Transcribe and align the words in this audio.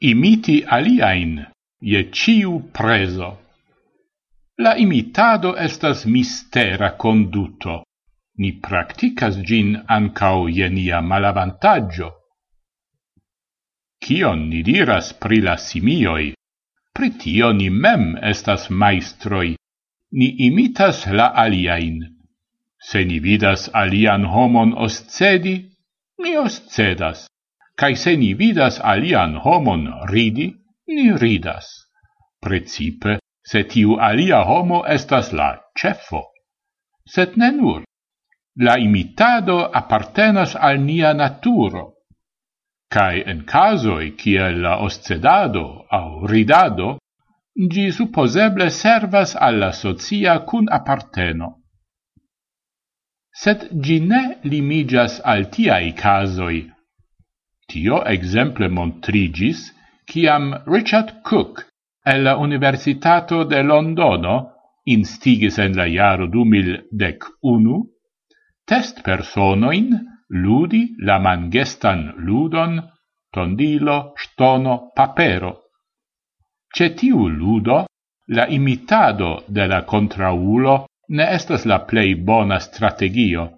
imiti 0.00 0.64
aliain, 0.66 1.44
je 1.80 2.10
ciu 2.12 2.60
preso. 2.72 3.36
La 4.58 4.76
imitado 4.76 5.54
estas 5.56 6.06
mistera 6.06 6.96
conduto. 6.96 7.82
Ni 8.38 8.52
practicas 8.60 9.36
gin 9.48 9.76
ancao 9.88 10.48
je 10.48 10.68
nia 10.70 11.00
malavantaggio. 11.00 12.10
Cion 14.04 14.48
ni 14.48 14.62
diras 14.62 15.12
pri 15.12 15.40
la 15.40 15.56
simioi? 15.56 16.34
Pri 16.92 17.10
tio 17.18 17.52
ni 17.52 17.70
mem 17.70 18.16
estas 18.22 18.68
maestroi. 18.70 19.56
Ni 20.12 20.28
imitas 20.48 21.06
la 21.06 21.32
aliain. 21.44 22.04
Se 22.80 23.04
ni 23.04 23.18
vidas 23.20 23.70
alian 23.72 24.24
homon 24.24 24.74
oscedi, 24.76 25.56
ni 26.22 26.36
oscedas 26.36 27.26
cae 27.76 27.96
se 27.96 28.16
ni 28.16 28.34
vidas 28.34 28.80
alian 28.80 29.36
homon 29.44 29.86
ridi, 30.10 30.54
ni 30.88 31.12
ridas. 31.12 31.66
Precipe, 32.40 33.18
se 33.46 33.62
tiu 33.72 33.98
alia 34.00 34.42
homo 34.44 34.82
estas 34.96 35.32
la 35.32 35.50
cefo. 35.78 36.22
Sed 37.06 37.36
ne 37.36 37.50
nur. 37.52 37.82
La 38.66 38.78
imitado 38.78 39.58
appartenas 39.80 40.56
al 40.68 40.80
nia 40.80 41.12
naturo. 41.14 41.84
Cae 42.90 43.22
en 43.30 43.44
casoi 43.44 44.12
kiel 44.20 44.62
la 44.64 44.78
oscedado 44.86 45.66
au 45.98 46.26
ridado, 46.26 46.96
gi 47.72 47.90
supposeble 47.92 48.70
servas 48.70 49.36
alla 49.48 49.72
socia 49.72 50.38
cun 50.48 50.70
apparteno. 50.78 51.50
Sed 53.42 53.68
gi 53.84 54.00
ne 54.00 54.22
limigas 54.44 55.20
al 55.24 55.50
tiai 55.52 55.92
casoi, 55.92 56.62
Tio 57.68 58.02
exemple 58.06 58.68
montrigis 58.68 59.72
ciam 60.08 60.52
Richard 60.66 61.22
Cook 61.22 61.64
el 62.06 62.22
la 62.22 62.36
Universitato 62.36 63.44
de 63.44 63.62
Londono 63.62 64.52
instigis 64.84 65.58
en 65.58 65.74
la 65.74 65.86
iaro 65.90 66.28
2011, 66.30 67.80
test 68.64 69.02
personoin 69.02 69.90
ludi 70.28 70.94
la 71.02 71.18
mangestan 71.18 72.12
ludon 72.18 72.78
tondilo, 73.32 74.14
stono, 74.16 74.92
papero. 74.94 75.52
Ce 76.72 76.94
tiu 76.94 77.28
ludo, 77.28 77.86
la 78.28 78.46
imitado 78.48 79.42
de 79.48 79.66
la 79.66 79.82
contraulo 79.82 80.86
ne 81.08 81.26
estas 81.34 81.66
la 81.66 81.80
plei 81.86 82.14
bona 82.14 82.58
strategio, 82.60 83.50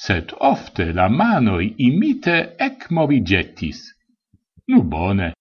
sed 0.00 0.32
ofte 0.48 0.92
la 0.96 1.08
manoi 1.08 1.74
imite 1.86 2.36
ec 2.66 2.86
movigetis. 2.90 3.80
Nu 4.72 4.82
bone, 4.82 5.32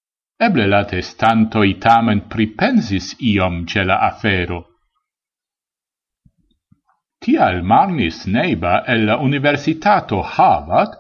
eble 0.48 0.66
la 0.68 0.82
testantoi 0.90 1.78
tamen 1.86 2.26
pripensis 2.34 3.14
iom 3.34 3.62
ce 3.70 3.86
la 3.90 3.98
afero. 4.10 4.60
Tial 7.24 7.62
Marnis 7.64 8.26
Neiba 8.28 8.84
el 8.88 9.06
la 9.08 9.16
Universitato 9.28 10.20
Harvard 10.24 10.98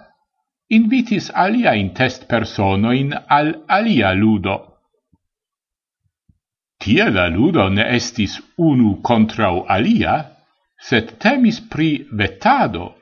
invitis 0.78 1.30
alia 1.46 1.73
in 1.82 1.94
test 2.00 2.28
personoin 2.32 3.12
al 3.38 3.54
alia 3.68 4.14
ludo. 4.14 4.56
Tia 6.80 7.10
la 7.10 7.28
ludo 7.28 7.68
ne 7.70 7.88
estis 7.96 8.38
unu 8.56 9.02
contrau 9.04 9.66
alia, 9.68 10.16
sed 10.80 11.18
temis 11.20 11.60
pri 11.72 11.90
vetado 12.12 12.98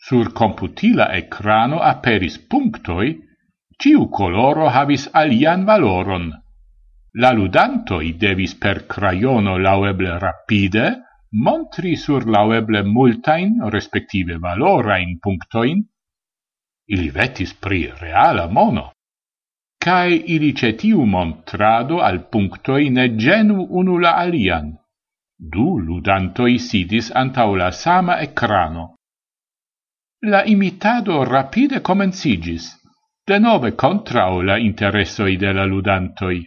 Sur 0.00 0.32
computila 0.32 1.10
ecrano 1.12 1.78
aperis 1.84 2.38
punctoi, 2.48 3.08
ciu 3.76 4.06
coloro 4.08 4.68
havis 4.72 5.02
alian 5.12 5.66
valoron. 5.68 6.30
La 7.20 7.32
ludantoi 7.36 8.14
devis 8.16 8.54
per 8.62 8.86
crayono 8.86 9.58
laueble 9.58 10.14
rapide 10.18 10.86
montri 11.44 11.96
sur 11.96 12.24
laueble 12.24 12.82
multain 12.82 13.58
respective 13.74 14.38
valorain 14.38 15.18
punctoin. 15.20 15.82
Ili 16.88 17.10
vetis 17.10 17.52
pri 17.54 17.80
reala 18.00 18.46
mono. 18.48 18.86
Cae 19.84 20.14
ili 20.36 20.54
cetiu 20.54 21.04
montrado 21.04 22.00
al 22.00 22.22
punctoi 22.32 22.88
ne 22.88 23.06
genu 23.16 23.66
unu 23.68 23.98
la 23.98 24.14
alian. 24.24 24.72
Du 25.36 25.76
ludantoi 25.78 26.56
sidis 26.58 27.12
antau 27.12 27.54
la 27.54 27.70
sama 27.70 28.16
ecrano 28.28 28.94
La 30.22 30.44
imitado 30.44 31.24
rapide 31.24 31.80
comencigis, 31.80 32.64
de 33.26 33.38
nove 33.38 33.70
contrao 33.72 34.42
la 34.42 34.58
interessoi 34.58 35.38
de 35.40 35.52
la 35.56 35.64
ludantoi. 35.64 36.42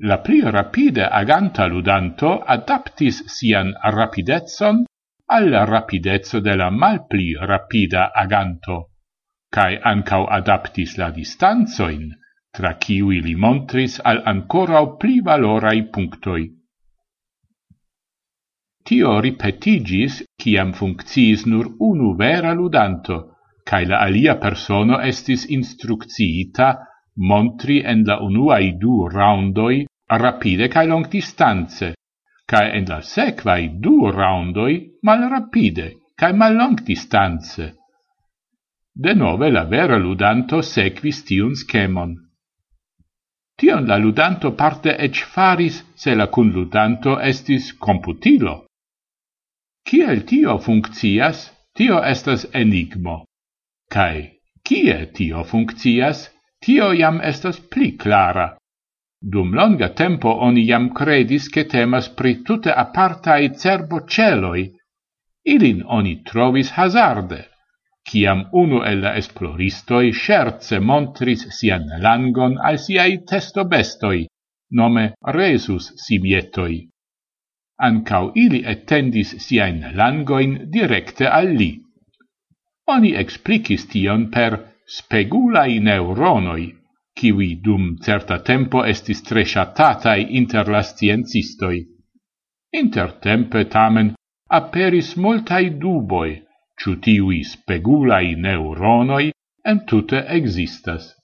La 0.00 0.18
pli 0.18 0.40
rapide 0.42 1.06
aganta 1.06 1.66
ludanto 1.66 2.42
adaptis 2.42 3.22
sian 3.30 3.70
rapidezzon 3.94 4.82
alla 5.30 5.64
rapidezzo 5.64 6.40
de 6.40 6.56
la 6.56 6.70
malpli 6.70 7.36
rapida 7.38 8.10
aganto, 8.12 8.90
cae 9.48 9.78
ancau 9.78 10.26
adaptis 10.26 10.96
la 10.98 11.10
distanzoin, 11.10 12.10
tra 12.50 12.76
ciui 12.78 13.22
li 13.22 13.36
montris 13.36 14.00
al 14.02 14.22
ancorau 14.26 14.96
pli 14.96 15.20
valorai 15.20 15.86
punctoi. 15.86 16.55
Tio 18.86 19.16
ripetigis 19.18 20.20
ciam 20.38 20.68
funcciis 20.78 21.40
nur 21.50 21.72
unu 21.82 22.12
vera 22.14 22.52
ludanto, 22.54 23.16
cae 23.66 23.84
la 23.90 23.98
alia 24.06 24.36
persono 24.38 25.00
estis 25.02 25.46
instrucciita 25.56 26.68
montri 27.30 27.80
en 27.82 28.04
la 28.06 28.20
unuai 28.22 28.76
du 28.78 29.08
roundoi 29.08 29.86
rapide 30.22 30.68
cae 30.68 30.86
long 30.86 31.08
distanze, 31.10 31.88
cae 32.46 32.68
en 32.78 32.86
la 32.86 33.00
sequai 33.02 33.72
du 33.82 33.96
roundoi 34.18 34.76
mal 35.02 35.26
rapide 35.32 35.88
cae 36.14 36.32
mal 36.32 36.54
long 36.54 36.78
distanze. 36.86 37.66
De 38.94 39.14
nove 39.14 39.50
la 39.50 39.64
vera 39.64 39.98
ludanto 39.98 40.62
sequis 40.62 41.24
tiun 41.24 41.56
schemon. 41.56 42.14
Tion 43.58 43.84
la 43.90 43.96
ludanto 43.96 44.54
parte 44.54 44.94
ec 44.96 45.24
faris 45.34 45.82
se 45.96 46.14
la 46.14 46.28
cun 46.28 46.52
ludanto 46.52 47.18
estis 47.18 47.72
computilo 47.74 48.65
Kiel 49.86 50.24
tio 50.26 50.56
funkcias, 50.58 51.44
tio 51.78 51.98
estas 52.02 52.44
enigmo. 52.60 53.20
Kai, 53.94 54.40
kie 54.66 54.96
tio 55.14 55.44
funkcias, 55.46 56.24
tio 56.66 56.88
jam 57.00 57.20
estas 57.22 57.60
pli 57.74 57.92
clara. 57.94 58.46
Dum 59.34 59.54
longa 59.54 59.88
tempo 60.00 60.32
oni 60.46 60.64
jam 60.66 60.88
credis 60.92 61.46
che 61.48 61.64
temas 61.66 62.08
pri 62.08 62.42
tute 62.42 62.74
apartai 62.84 63.52
cerboceloi. 63.54 64.64
Ilin 65.54 65.84
oni 65.98 66.16
trovis 66.32 66.74
hazarde. 66.74 67.40
Ciam 68.10 68.42
unu 68.64 68.82
el 68.90 69.00
la 69.06 69.14
esploristoi 69.22 70.12
scherze 70.12 70.80
montris 70.80 71.46
sian 71.60 71.86
langon 72.02 72.58
al 72.58 72.78
siai 72.78 73.22
testobestoi, 73.22 74.26
nome 74.70 75.12
resus 75.38 75.92
simietoi 75.94 76.76
ancau 77.78 78.32
ili 78.34 78.62
etendis 78.66 79.34
siain 79.46 79.84
langoin 79.94 80.58
directe 80.72 81.28
al 81.28 81.52
li. 81.58 81.72
Oni 82.86 83.14
explicis 83.16 83.86
tion 83.90 84.30
per 84.30 84.58
spegulai 84.86 85.78
neuronoi, 85.80 86.66
kiwi 87.18 87.48
dum 87.64 87.96
certa 88.04 88.38
tempo 88.38 88.84
estis 88.84 89.22
tre 89.22 89.44
shatatai 89.44 90.26
inter 90.38 90.68
la 90.68 90.82
sciencistoi. 90.82 91.84
Intertempe 92.72 93.64
tamen 93.64 94.14
aperis 94.50 95.16
multai 95.16 95.70
duboi, 95.80 96.42
ciu 96.78 96.96
tiui 96.96 97.42
spegulai 97.42 98.34
neuronoi 98.36 99.32
entute 99.64 100.22
existas. 100.38 101.15